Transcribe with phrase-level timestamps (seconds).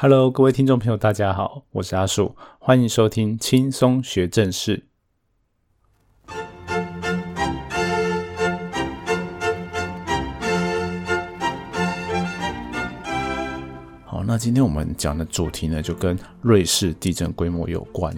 [0.00, 4.86] Hello，各位听众朋友，大家好，我是阿树，欢迎收听轻松学正事。
[14.04, 18.14] 好，那今天我们讲的主题呢，就跟瑞士地震规模有关。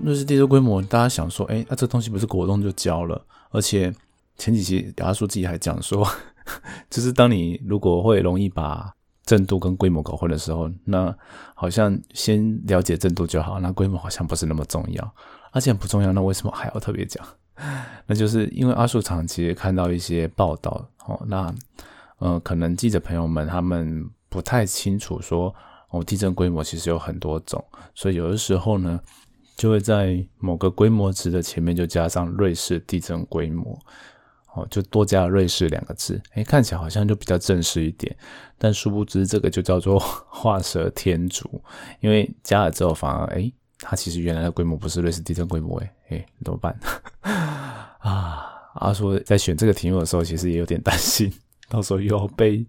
[0.00, 3.24] 瑞士地震规模，大家想说，哎，那这东西不是国中就教了？
[3.50, 3.94] 而且
[4.36, 6.04] 前几期阿树自己还讲说，
[6.90, 8.92] 就是当你如果会容易把
[9.24, 11.14] 震度跟规模搞混的时候，那
[11.54, 15.14] 好像先了解震度就好，那规模好像不是那么重要。
[15.52, 17.24] 而且不重要，那为什么还要特别讲？
[18.06, 21.54] 那就是因为阿树长期看到一些报道哦，那
[22.18, 25.54] 呃，可能记者朋友们他们不太清楚说
[25.90, 27.62] 哦，地震规模其实有很多种，
[27.94, 28.98] 所以有的时候呢，
[29.56, 33.78] 就会在某个规模值的前面就加上瑞士地震规模。
[34.54, 38.14] 哦，就多加了“瑞士”两个字，诶，看起来好像就比较正式一点。
[38.58, 41.62] 但殊不知，这个就叫做 画蛇添足，
[42.00, 46.78] 因为加了之后，反而诶，它其实原来的规模不是瑞士地震规模，诶，诶，怎么办？
[48.00, 51.32] 啊，阿叔在选这个题目的时候，其实也有点担心。
[51.72, 52.62] 到时候又要被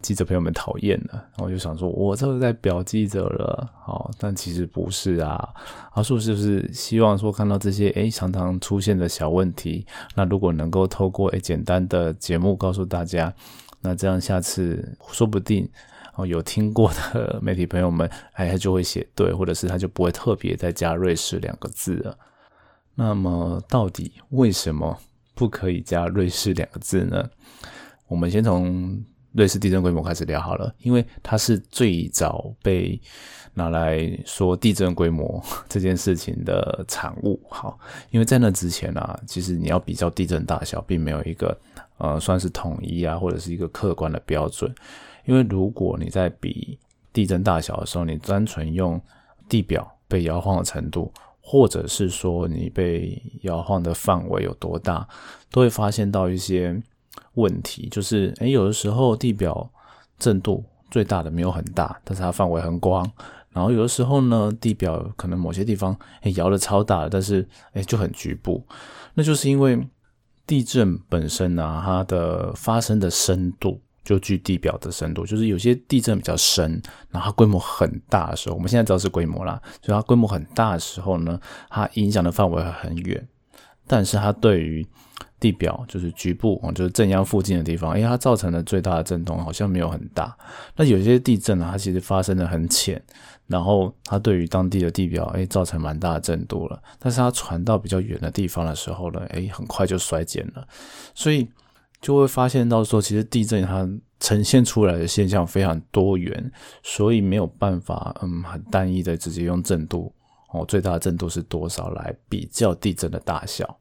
[0.00, 5.46] 记者朋友们讨厌了，然后就想说，我这是在表记者了，好，但其实不是啊。
[5.92, 13.30] 阿树是不是希望说看到这些诶常常出现的小问题，那如果能够透过诶简单的节目告诉大家，
[13.82, 15.68] 那这样下次说不定
[16.14, 22.16] 哦有听过的媒体朋友们，哎他就会写对，或者是他就不会特别再加瑞士两个字了。
[22.94, 24.98] 那么到底为什么
[25.34, 27.28] 不可以加瑞士两个字呢？
[28.08, 29.00] 我们先从
[29.32, 32.98] 瑞士地震规模开始聊好了，因为它是最早被
[33.52, 37.38] 拿来说地震规模这件事情的产物。
[37.50, 37.78] 好，
[38.10, 41.56] 因为在那之前啊，其实你要比较地震大小，并没有一个
[41.98, 44.74] 呃算是统一啊，或者是一个客观的标准。
[45.26, 46.78] 因为如果你在比
[47.12, 49.00] 地震大小的时候，你单纯用
[49.48, 51.12] 地表被摇晃的程度，
[51.42, 55.06] 或者是说你被摇晃的范围有多大，
[55.50, 56.82] 都会发现到一些。
[57.38, 59.70] 问题就是，哎，有的时候地表
[60.18, 63.08] 震度最大的没有很大，但是它范围很广。
[63.50, 65.96] 然后有的时候呢，地表可能某些地方
[66.36, 68.64] 摇的超大的，但是哎就很局部。
[69.14, 69.78] 那就是因为
[70.46, 83.28] 地震本身呢，它的发生的深度就距地表的深度，就是有些地震比较深，然后规模很大的时候，我们现在知道是规模啦，所以它规模很大的时候呢，它影响的范围很远，
[83.86, 84.86] 但是它对于
[85.40, 90.36] 地表就是局部哦，就是震央附近的地方，因为它造成的最大的震动好像没有很大。
[90.76, 93.00] 那有些地震呢，它其实发生的很浅，
[93.46, 96.82] 然后它对于当地的地表哎造成蛮大的震度了。
[96.98, 100.66] 但是它传到比较远的地方的时候呢，哎很快就衰减了。
[101.14, 101.48] 所以
[102.00, 103.88] 就会发现到说，其实地震它
[104.20, 106.50] 呈现出来的现象非常多元，
[106.82, 110.12] 所以没有办法嗯很单一的直接用震度
[110.50, 113.78] 哦最大的震度是多少来比较地震的大小。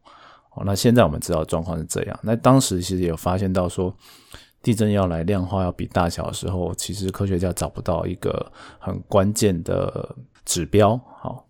[0.66, 2.20] 那现在我们知道状况是这样。
[2.22, 3.94] 那当时其实有发现到说，
[4.62, 10.16] 地震要来量化要比大小的时候，其实科学家找不到一个很关键的
[10.46, 11.00] 指标。
[11.20, 11.46] 好，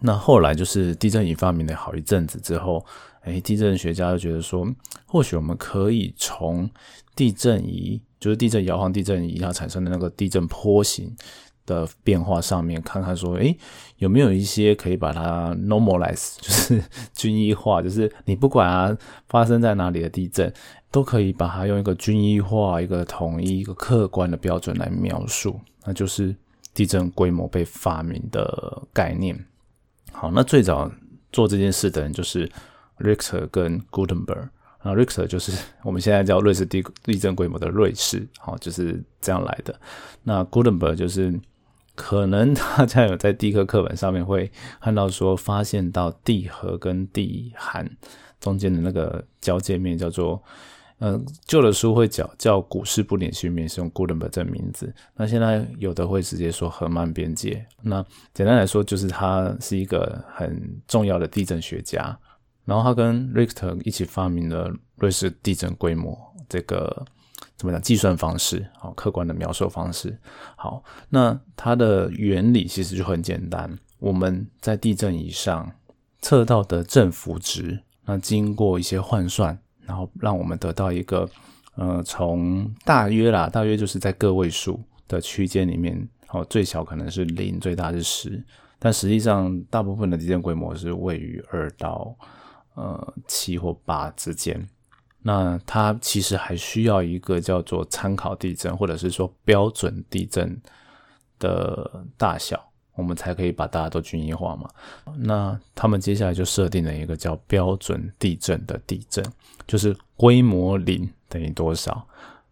[0.00, 2.84] 那后来就是地震仪发明了好一阵子之后，
[3.22, 4.66] 哎，地震学家就觉得说，
[5.06, 6.68] 或许我们可以从
[7.14, 11.14] 地震仪，就是地震摇晃地震仪它产生的那个地震波形。
[11.66, 13.54] 的变化上面看看说，诶，
[13.98, 16.82] 有没有一些可以把它 normalize，就是
[17.12, 18.96] 均一化，就是你不管啊
[19.28, 20.50] 发生在哪里的地震，
[20.90, 26.34] 都可以把它用一个均一化、一个统一、一个客观的标准来描述，那就是
[26.72, 29.36] 地震规模被发明的概念。
[30.12, 30.90] 好，那最早
[31.32, 32.48] 做这件事的人就是
[32.98, 34.48] Richter 跟 Gutenberg，
[34.84, 35.52] 那 Richter 就是
[35.82, 39.78] 我们现在叫瑞士地地震规模的瑞士，好，就是这样来的。
[40.22, 41.38] 那 Gutenberg 就是。
[41.96, 44.48] 可能大家有在地科课本上面会
[44.80, 47.90] 看到说，发现到地核跟地函
[48.38, 50.40] 中间的那个交界面叫做，
[50.98, 54.94] 嗯，旧的书会叫叫古式不连续面，是用 Gutenberg 这名字。
[55.16, 57.66] 那现在有的会直接说河曼边界。
[57.82, 62.16] 那简单来说，就是他是一个很重要的地震学家。
[62.64, 66.16] 然后他跟 Richter 一起发明了瑞士地震规模
[66.48, 67.04] 这个。
[67.56, 67.80] 怎么讲？
[67.80, 70.16] 计算方式，好，客观的描述方式，
[70.56, 70.82] 好。
[71.08, 73.78] 那它的原理其实就很简单。
[73.98, 75.70] 我们在地震仪上
[76.20, 81.28] 测到的振幅值，那经过一些换算，然后让我们得到一个，
[81.76, 84.78] 呃，从大约啦，大约就是在个位数
[85.08, 88.44] 的区间里面，哦，最小可能是零，最大是十，
[88.78, 92.14] 但实际上大部分的地震规模是位于二到
[92.74, 94.66] 呃七或八之间。
[95.28, 100.56] 那它其实还需要一个叫做参考地震，或者是说标准地震
[101.40, 102.64] 的大小，
[102.94, 104.70] 我们才可以把大家都均一化嘛。
[105.16, 109.24] 那他们接下来就设定了一个叫标准地震的地震，
[109.66, 112.06] 就是规模零等于多少。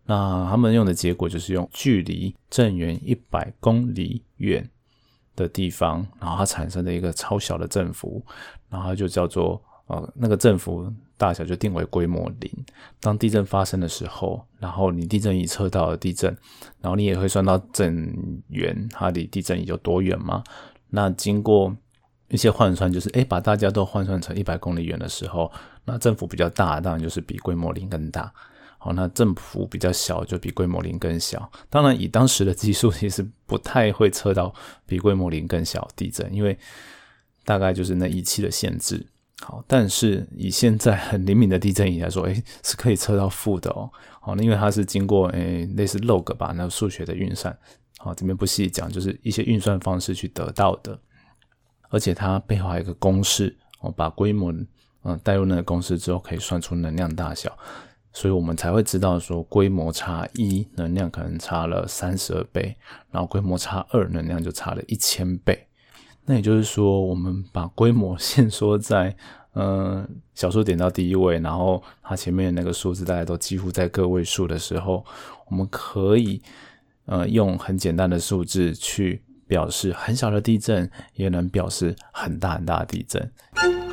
[0.05, 4.69] 那他们用的结果就是用距离震源一百公里远
[5.37, 8.21] 的地方，然后它产生的一个超小的振幅，
[8.69, 12.51] 然后就叫做呃那个振幅大小就定为规模零。
[13.01, 16.37] 当地震发生的时候，然后你地震仪测到了地震，
[16.81, 20.43] 然后你也会算到震源它离地震仪有多远吗？
[20.91, 21.75] 那经过
[22.29, 25.51] 一些换算，就是诶把大家都换算成一百公里远的时候，
[25.85, 28.33] 那振幅比较大，当然就是比规模零更大。
[28.79, 31.51] 好，那振幅比较小，就比规模零更小。
[31.71, 34.53] 当然，以当时的技术，其实不太会测到
[34.85, 36.59] 比规模零更小地震，因为
[37.45, 39.07] 大概就是那仪器的限制。
[39.47, 43.91] 好，但是以现在很灵敏的地震仪来说，诶，是可以测到负的哦。
[44.19, 47.55] 好，那因为它是经过诶类似 log 吧，那数学的运算。
[47.99, 50.99] 好，这边不细讲，就是一些运算方式去得到的。
[51.91, 54.51] 而且它背后还有一个公式，哦，把规模
[55.03, 57.55] 嗯带入那个公式之后，可以算出能量大小。
[58.15, 62.75] 所以我们才会知道说，规模差一能量可能差了三十二倍，
[63.11, 65.67] 然后规模差二能量就差了一千倍。
[66.27, 69.15] 那也就是说，我们把规模 限缩在
[69.55, 75.05] 嗯小数点到第一位，然后它前面的那个数字大家都几乎在个位数的时候，
[75.49, 76.41] 我们可以
[77.07, 83.84] 呃用很简单的数字去表示很小的地震，也能表示很大很大的地震。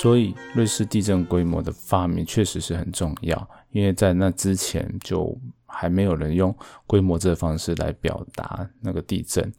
[0.00, 5.36] 所以，瑞士地震规模的发明确实是很重要，因为在那之前就
[5.66, 6.54] 还没有人用
[6.86, 9.52] 规模这方式来表达那个地震。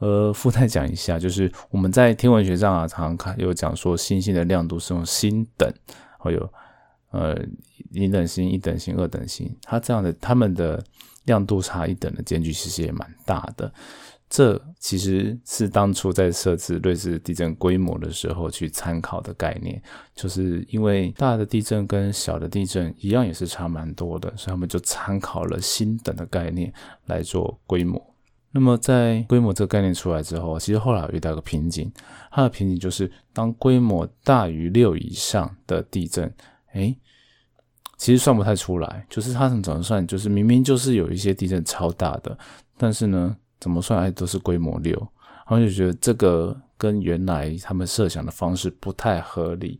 [0.00, 5.72] 呃，附带讲一下，就是我们在天文学上啊，常常看有讲说星星的亮度是用星等，
[6.18, 6.52] 还有
[7.12, 7.34] 呃
[7.92, 10.84] 一等星、一等星、二等星，它这样的它们的
[11.24, 13.72] 亮度差一等的间距其实也蛮大的。
[14.30, 19.82] 这其实是当初在设置瑞士地震规模的时候去参考的概念，
[20.14, 26.72] 就是因为大的地震跟小的地震一样也是差蛮多的，所以他们就参考了星等的概念
[27.06, 28.00] 来做规模。
[28.52, 31.92] 那么在规模这个概念出来之后，其实后来遇到一个瓶颈，
[32.30, 36.32] 它的瓶颈就是当规模大于六以上的地震，
[36.72, 36.96] 哎，
[37.96, 42.38] 其实算不太出来，就是它怎么算，就是明明就是有一些地震超大的，
[42.78, 43.36] 但是呢。
[43.60, 44.00] 怎么算？
[44.00, 45.06] 哎，都是规模六，
[45.46, 49.78] 他们就觉得这个跟原来他们设想的方式不太合理，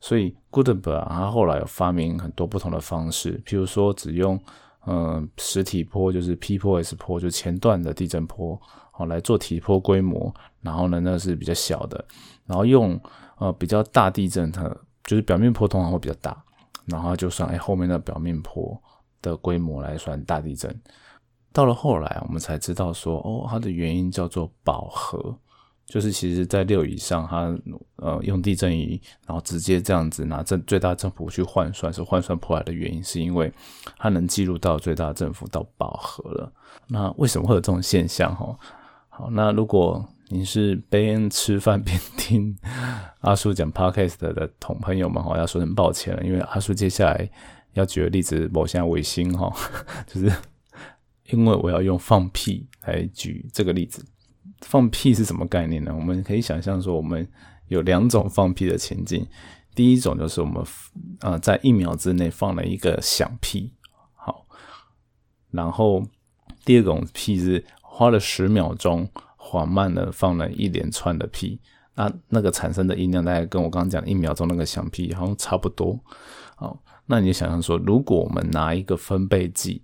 [0.00, 4.38] 所以 Gutenberg 他后来有发明很多不同的方式，譬如说只用
[4.86, 8.60] 嗯实体坡，就是 P 坡 S 坡，就前段的地震坡，
[8.90, 12.04] 好来做体坡规模，然后呢那是比较小的，
[12.46, 13.00] 然后用
[13.38, 14.68] 呃比较大地震，它
[15.04, 16.42] 就是表面坡通常会比较大，
[16.86, 18.76] 然后就算哎后面的表面坡
[19.22, 20.74] 的规模来算大地震。
[21.52, 25.36] 到了后来，我们才知道说，哦，它的原因叫做饱和，
[25.84, 27.52] 就是其实在六以上，它
[27.96, 33.52] 呃用地震仪，然后直接这样子拿正最大振幅去换算，是换算破来的原因，是因为
[33.98, 36.52] 它能记录到最大振幅到饱和了。
[36.86, 38.32] 那为什么会有这种现象？
[38.36, 38.56] 哈，
[39.08, 42.56] 好，那如果您是边吃饭边听
[43.22, 47.28] 阿叔讲 podcast 的同朋友们，哈，要说声抱歉了，因为阿叔接下来
[47.72, 49.52] 要举的例子，某项卫星，哈，
[50.06, 50.32] 就是。
[51.32, 54.04] 因为我要用放屁来举这个例子，
[54.62, 55.94] 放屁是什么概念呢？
[55.94, 57.26] 我们可以想象说，我们
[57.68, 59.26] 有两种放屁的情境。
[59.74, 60.64] 第一种就是我们
[61.20, 63.72] 啊，在一秒之内放了一个响屁，
[64.14, 64.44] 好，
[65.50, 66.04] 然后
[66.64, 71.60] 第二种屁是花了十秒钟，缓慢的放了一连串的屁，
[71.94, 75.98] 那那个产生的音量大概跟我刚刚讲一秒钟那个响屁好像差不多。
[76.56, 79.82] 好，那你想象说，如果我们拿一个分贝计。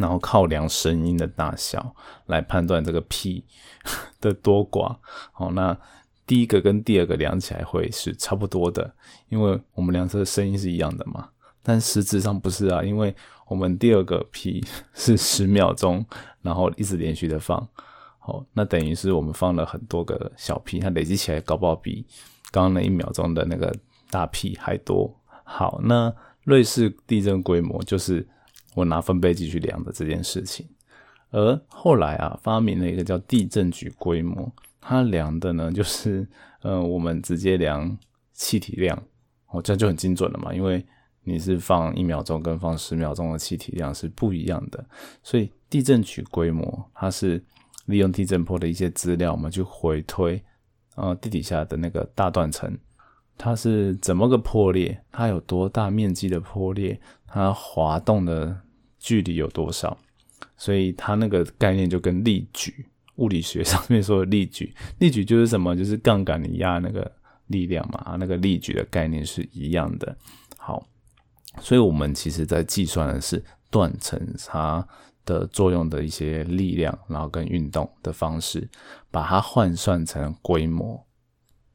[0.00, 3.44] 然后靠量声音的大小来判断这个屁
[4.18, 4.96] 的多寡。
[5.30, 5.76] 好，那
[6.26, 8.90] 第一个跟第二个量起来会是差不多的，
[9.28, 11.28] 因为我们两侧的声音是一样的嘛。
[11.62, 13.14] 但实质上不是啊，因为
[13.46, 14.64] 我们第二个屁
[14.94, 16.02] 是十秒钟，
[16.40, 17.68] 然后一直连续的放。
[18.18, 22.06] 好，那等于是我们放了很多个小屁，它累积起来搞不好比
[22.50, 23.70] 刚刚那一秒钟的那个
[24.10, 25.14] 大屁还多。
[25.44, 26.10] 好，那
[26.44, 28.26] 瑞士地震规模就是。
[28.80, 30.66] 我拿分贝计去量的这件事情，
[31.30, 36.26] 而后来啊，发明了一个叫地震局规模，它量的呢就是，
[36.62, 37.96] 呃，我们直接量
[38.32, 39.00] 气体量，
[39.48, 40.84] 哦，这样就很精准了嘛，因为
[41.22, 44.84] 你是放一秒钟跟放十秒钟的气体量是不一样的，
[45.22, 47.42] 所以地震局规模它是
[47.84, 50.42] 利用地震波的一些资料，我们去回推，
[50.96, 52.74] 呃，地底下的那个大断层，
[53.36, 58.58] 它是怎么个破裂，它有多大面积的破裂，它滑动的
[59.00, 59.98] 距离有多少，
[60.56, 67.10] 所以它那个概念就跟力矩，物理学上面说的力矩，力矩就是什么，就是杠杆你压那个
[67.48, 70.16] 力量嘛，那个力矩的概念是一样的。
[70.56, 70.86] 好，
[71.60, 74.86] 所以我们其实在计算的是断层差
[75.24, 78.68] 的作用的一些力量，然后跟运动的方式，
[79.10, 81.02] 把它换算成规模。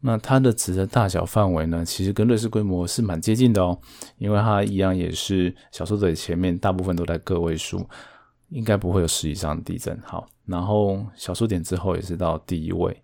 [0.05, 3.75] 那它的值的大小范围呢，其实跟瑞士规模是蛮接近的哦，
[4.19, 7.83] 因为它一样也是小数点前面大部分都在个位数，
[8.49, 9.99] 应该不会有十以上的地震。
[10.03, 12.95] 好，然后小数点之后也是到第一位，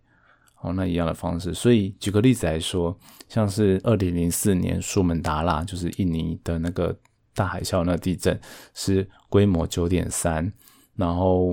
[0.62, 1.56] 哦，那一样的方式。
[1.56, 2.96] 所以举个例子来说，
[3.28, 6.96] 像是二零零四年苏门答腊，就是印尼的那个
[7.34, 8.40] 大海啸那地震
[8.76, 10.54] 是规模九点三，
[10.96, 11.50] 然后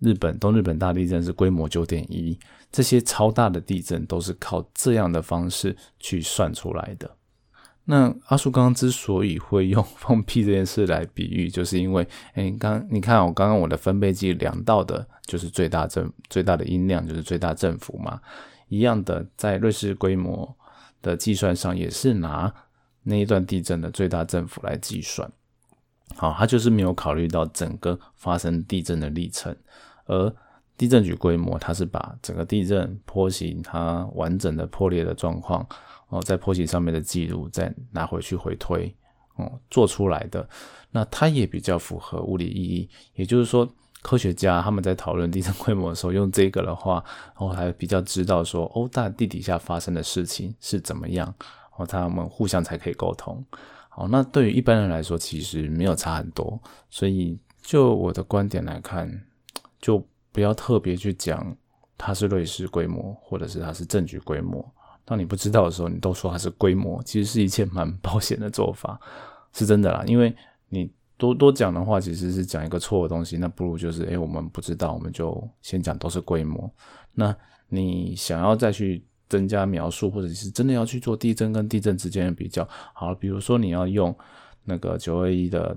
[0.00, 2.38] 日本东日本大地震是规模九点一。
[2.70, 7.10] 这些超大的地震都是靠这样的方式去算出来的。
[7.84, 18.20] 那阿叔刚刚之所以会用放屁这件事来比喻， 就是因为，哎，刚你看我刚刚我的分贝计量到的就是最大振最大的音量，就是最大振幅嘛。
[18.68, 20.52] 一样的，在瑞士规模
[21.00, 22.52] 的计算上，也是拿
[23.04, 25.30] 那一段地震的最大振幅来计算。
[26.14, 29.54] 好，它就是没有考虑到整个发生地震的历程，
[30.04, 30.32] 而。
[30.78, 35.66] 地震局规模，它是把整个地震坡形它完整的破裂的状况
[36.10, 38.94] 哦，在坡形上面的记录再拿回去回推
[39.36, 40.46] 哦做出来的，
[40.90, 42.90] 那它也比较符合物理意义。
[43.14, 43.66] 也就是说，
[44.02, 51.34] 科学家他们在讨论地震规模的时候，用这个的话，然后还比较知道说，哦，大地底下发生的事情是怎么样，
[51.76, 53.42] 哦，他们互相才可以沟通。
[53.96, 56.58] 哦，那对于一般人来说，其实没有差很多。
[56.88, 59.10] 所以，就我的观点来看，
[59.80, 60.06] 就。
[60.32, 61.56] 不要特别去讲
[61.96, 64.62] 它是瑞士规模，或者是它是证据规模。
[65.02, 69.00] 当你不知道的时候，你都说它是规模，其实是一件蛮 保险的做法，
[69.54, 70.04] 是真的啦。
[70.06, 70.36] 因为
[70.68, 73.38] 你多多讲的话，其实是讲一个错的东西。
[73.38, 76.70] 那不如就是，诶，我们不知道，我们就先讲都是规模。
[77.14, 77.34] 那
[77.68, 84.16] 你想要再去增加描述，或者是真的要去做地震跟地震之间的比较，好，比如说你要用
[84.64, 85.76] 那个九二一的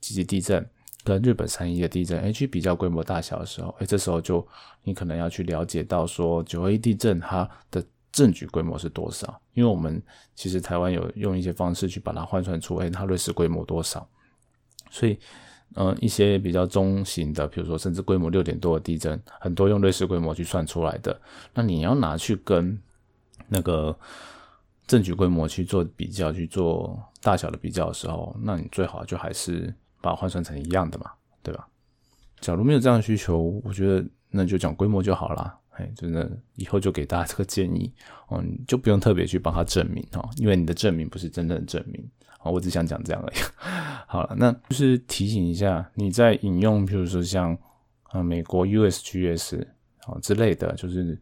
[0.00, 0.68] 积极地震。
[1.04, 4.46] 跟日本三一的地震，哎，去比较规模大小的时候，哎，这时候就
[4.84, 10.00] 你可能要去了解到说九二一地震它的证据规模是多少，因为我们
[10.36, 14.08] 其实台湾有用一些方式去把它换算出，哎，它瑞士规模多少，
[14.92, 15.18] 所以，
[15.74, 21.20] 嗯，一些比较中型的，比如说甚至规模六点多的地震，很多用瑞士规模去算出来的，
[21.54, 22.78] 那你要拿去跟
[23.48, 23.96] 那个
[24.86, 29.72] 证据规模去做比较，去做大小的比较的时候，那你最好就还是。
[30.04, 31.12] 把换算成一样的嘛，
[31.44, 31.64] 对吧？
[32.40, 35.56] 假如没有这样的需求，我觉得那就讲规模就好了。
[35.74, 37.88] 哎，真的以后就给大家这个建议
[38.26, 42.04] 哦，就不用特别去帮他证明哦，因为你的证明不是真正的证明
[42.42, 42.50] 啊。
[42.50, 43.36] 我只想讲这样而已。
[44.06, 47.56] 好了，那就是提醒一下，你在引用，比如说像
[48.10, 49.64] 啊美国 USGS
[50.06, 51.18] 啊之类的，就是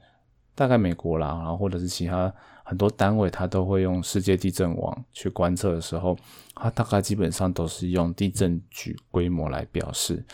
[0.54, 2.32] 大概美国啦，然后或者是其他。
[2.62, 6.16] 很多单位它都会用世界地震网去观测的时候，
[6.54, 10.24] 它大概基本上都是用地震局规模来表示，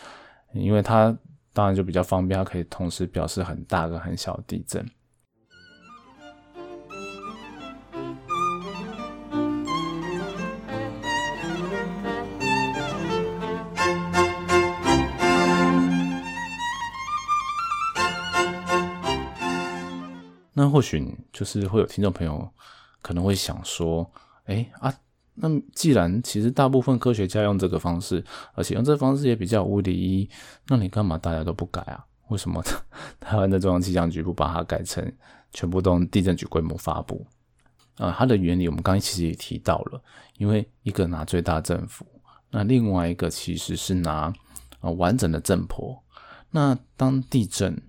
[0.53, 1.17] 因为它
[1.51, 4.85] 当然就比较方便，它可以同时表示很大跟很小地震。
[20.57, 22.49] 那或许就是会有听众朋友
[23.03, 24.11] 可能会想说，
[24.45, 24.91] 哎啊，
[25.35, 30.27] 那既然其实大部分科学家用这个方式，而且用这个方式也比较无理一，
[30.67, 32.03] 那你干嘛大家都不改啊？
[32.29, 32.59] 为什么
[33.21, 35.13] 台湾的中央气象局不把它改成
[35.53, 37.23] 全部都地震局规模发布？
[37.97, 40.01] 啊，它的原理我们刚才其实也提到了，
[40.39, 42.03] 因为一个拿最大振幅，
[42.49, 44.33] 那另外一个其实是拿
[44.79, 46.03] 啊完整的震波。
[46.49, 47.79] 那当地震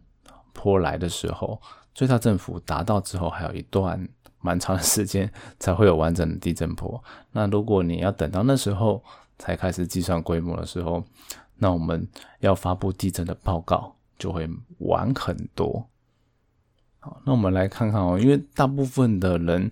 [0.53, 1.63] 波来的时候，
[1.99, 4.09] 最大振幅达到之后，还有一段
[4.41, 5.29] 蛮长的时间
[5.59, 7.03] 才会有完整的地震波。
[7.33, 9.03] 那如果你要等到那时候
[9.37, 11.03] 才开始计算规模的时候，
[11.57, 12.07] 那我们
[12.39, 15.85] 要发布地震的报告就会晚很多。
[17.01, 19.69] 好，那我们来看看哦，因为大部分的人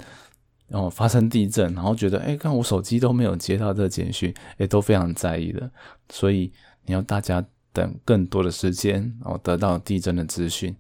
[0.71, 5.71] 哦发生地震，然后觉得哎，看我手机都没有接到这简讯，也都非常在意的。
[6.09, 6.53] 所以
[6.87, 10.75] 你要大家等更多的时间，然后得到地震的资讯。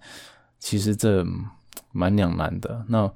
[0.58, 1.24] 其实这
[1.92, 2.84] 蛮两难的。
[2.88, 3.10] 那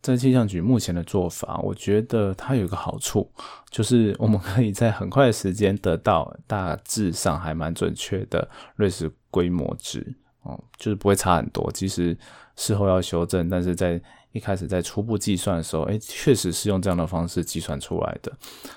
[0.00, 3.30] 在气象局目前的做法，我觉得它有一个好处，
[3.70, 11.72] 就是我们可以在很快的时间得到大致上还蛮准确的瑞士规模值哦，就是不会差很多。
[11.72, 12.16] 其实
[12.54, 13.98] 事后要修正，但是在
[14.32, 18.30] 一开始在初步计算的时候，哎，确实是用这样的方式计算出来的。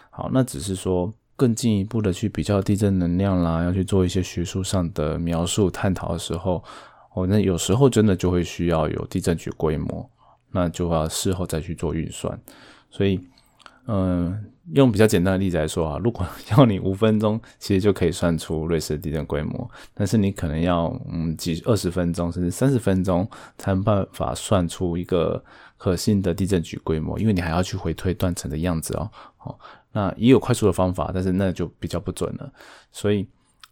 [0.10, 6.64] 好，那只是说更进一步的去比较地震能量啦，要去做一些学术上的描述探讨的时候，
[7.18, 10.08] 哦，那有时候真的就会需要有地震局规模，
[10.52, 12.40] 那就要事后再去做运算。
[12.90, 13.20] 所以，
[13.88, 14.52] 嗯。
[14.74, 23.26] 用比较简单的例子来说啊，如果 要你五分钟，其实就可以算出瑞士地震规模，但是你可能要嗯几二十分钟甚至三十分钟
[23.58, 25.42] 才能办法算出一个
[25.78, 29.10] 可信的地震局规模，因为你还要去回推断层的样子哦。
[29.38, 29.58] 好，
[29.94, 32.52] 那也有快速的方法，但是那就比较不准了。
[32.92, 33.26] 所以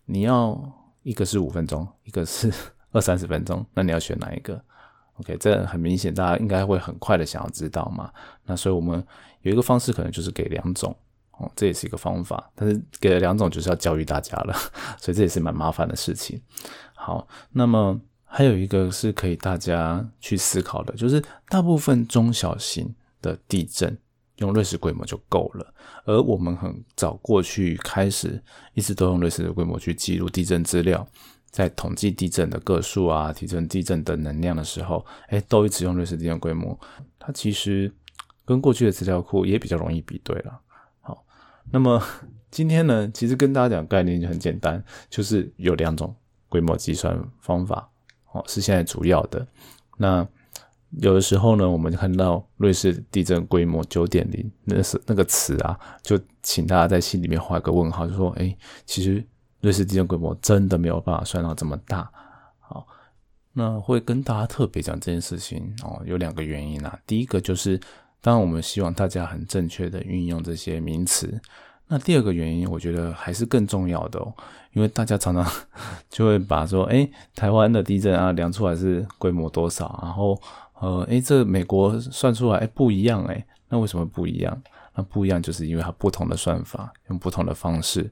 [0.06, 0.58] 你要
[1.04, 2.50] 一个是五分钟，一个是
[2.96, 4.60] 二三十分钟，那你要选哪一个
[5.20, 8.12] ？OK，这很明显，大家应该会很快的想要知道嘛。
[8.46, 9.06] 那所以我们。
[9.42, 10.98] 有一个方式可能就是给两种
[11.34, 14.56] 哦，这也是一个方法，但是给了两种就是要教育大家了，
[15.00, 16.42] 所以这也是蛮麻烦的事情。
[16.96, 23.96] 好，那么还有一个是可以大家去思考的，就是大部分中小型的地震
[24.38, 25.74] 用瑞士规模就够了，
[26.06, 28.42] 而我们很早过去开始
[28.74, 31.08] 一直都用瑞士的规模去记录地震资料，
[31.56, 36.78] 在统计地震的个数啊、提升地震的能量的时候，哎，都一直用瑞士地震规模，
[37.18, 37.92] 它其实。
[38.48, 40.62] 跟过去的资料库也比较容易比对了。
[41.02, 41.26] 好，
[41.72, 42.00] 那么
[42.52, 46.16] 今天呢，其实跟大家讲概念就很简单，就是有两种
[46.48, 47.90] 规模计算方法，
[48.34, 49.48] 哦，是现在主要的。
[49.98, 50.28] 那
[51.02, 59.26] 有的时候呢，我们就看到瑞士地震规模九点零，那是那个词啊，就请大家在心里面画个问号，就说，哎，其实
[59.66, 62.10] 瑞士地震规模真的没有办法算到这么大。
[62.60, 62.86] 好，
[63.54, 67.80] 那会跟大家特别讲这件事情哦，有两个原因啊，第一个就是。
[68.22, 71.40] 当然，我们希望大家很正确的运用这些名词。
[71.88, 74.20] 那第二个原因，我觉得还是更重要的，
[74.74, 75.46] 因为大家常常
[76.10, 80.42] 就会把说，哎，台湾的地震啊量出来是规模多少，然后
[80.80, 84.60] 呃，哎，这美国算出来，哎，不一样，哎，那为什么不一样？
[84.98, 88.10] 那不一样，就是因为它不同的算法，用不同的方式，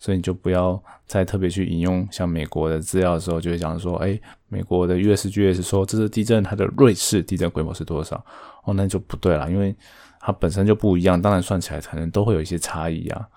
[0.00, 8.16] 所以你就不要再特别去引用像美国的资料的时候，就会讲说，哎，美国的 USGS 说这次地震它的瑞士地震规模是多少？
[8.64, 9.76] 哦，那就不对了，因为
[10.18, 13.28] 它本身就不一样，当然算起来可能都会有一些差异啊，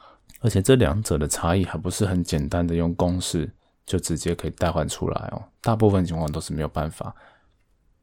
[0.41, 3.47] 而且这两者的差异还不是很简单的用公式
[3.85, 7.13] 就直接可以代换出来哦，大部分情况都是没有办法，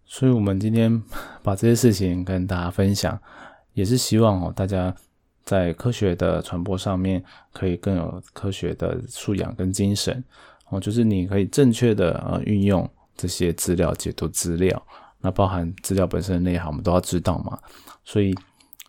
[0.05, 1.03] 所以我们今天
[1.43, 3.19] 把这些事情跟大家分享。
[3.75, 4.95] 也是希望哦，大家
[5.45, 10.25] 在科学的传播上面可以更有科学的素养跟精神
[10.71, 14.83] 哦，就是你可以正确的呃运用这些资料解读资料，
[15.21, 17.59] 那包含资料本身的内涵，我们都要知道嘛。
[18.05, 18.35] 所以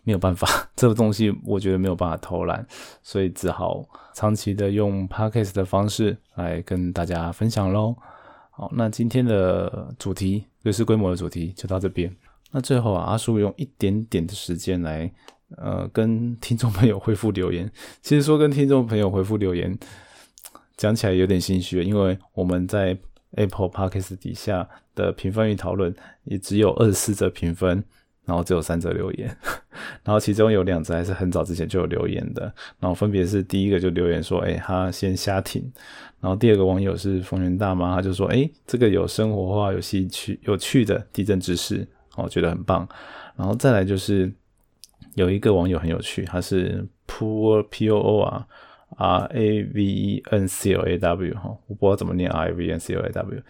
[0.04, 2.66] 没有办法， 这个东西我觉得没有办法偷懒，
[3.02, 7.94] 所以只好长期的用 podcast 的方式来跟大家分享喽。
[8.50, 12.14] 好，那今天的主题瑞士规模的主题就到这边。
[12.52, 15.12] 那最后啊，阿叔用一点点的时间来，
[15.56, 17.70] 呃，跟听众朋友回复留言。
[18.00, 19.76] 其实说跟听众朋友回复留言，
[20.76, 22.96] 讲起来有点心虚，因为我们在
[23.32, 27.84] Apple Podcast 底下的评分与讨论也只有二十四则评分，
[28.24, 29.36] 然后只有三则留言，
[30.02, 32.42] 然后其中有两则还是很早之前就有留言的，
[32.78, 35.70] 然后分别是第一个就留言说，哎，他先瞎听，
[36.20, 41.86] 然后第二个网友是风云大妈，他就说，哎，这个有生活化、有兴趣、有趣的地震知识。
[42.24, 42.88] 我觉得很棒，
[43.36, 44.32] 然后再来就是
[45.14, 48.46] 有一个网友很有趣，他是 Poor P O O 啊
[48.96, 52.94] ，R A V E N C L A W 哈，我不知道怎么念 R A V E N C
[52.94, 53.42] L A W，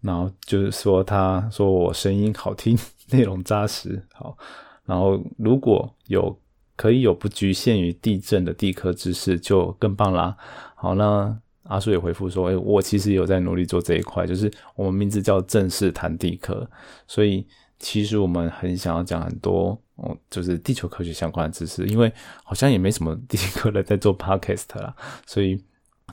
[0.00, 2.78] 然后就是说他说我声音好听，
[3.12, 4.36] 内容扎实，好，
[4.84, 6.38] 然后如果有
[6.76, 10.36] 可以有不局限于地震的地科知识就更棒啦。
[10.74, 16.68] 好，那阿叔也回复说，哎，我其实有在努力做这一块，就是我们名字叫正式谈地科，
[17.06, 17.46] 所以。
[17.80, 22.12] 其实我们很想要讲很多哦，就是地球科学相关的知识，因为
[22.44, 24.94] 好像也没什么地科人在做 podcast 啦，
[25.26, 25.60] 所以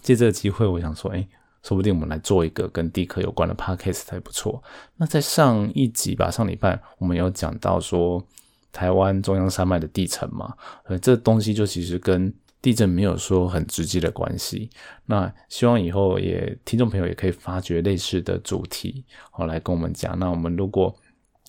[0.01, 1.27] 借这个机会，我想说，哎，
[1.63, 4.63] 说不定我们来做一个跟地科有关的 podcast 还不错。
[4.95, 8.25] 那在上一集吧，上礼拜我们有讲到说
[8.71, 14.69] 台湾中央山脉的地层嘛，呃，这东西就其实跟地震没有说很直接的关系。
[15.05, 20.17] 那希望以后也听众朋友也可以发掘类似的主题，好来跟我们讲。
[20.17, 20.95] 那我们如果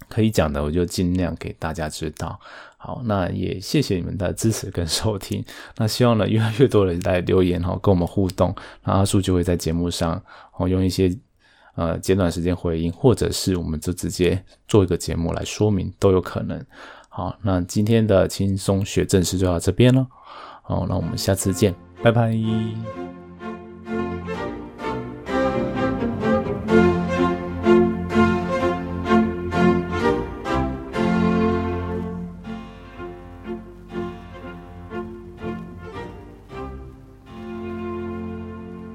[0.09, 2.39] 可以讲的，我就尽量给大家知道。
[2.77, 5.45] 好，那也谢谢你们的支持跟收听。
[5.77, 10.23] 那希望呢，越来越多人来留言哈，跟我们互动，那阿树就会在节目上
[10.57, 11.13] 哦，用一些
[11.75, 16.65] 呃简短时间回应，或者是我们就直接做一个节目来说明，都有可能。
[17.09, 20.07] 好，那今天的轻松学正式就到这边了。
[20.63, 23.18] 好，那我们下次见，拜拜。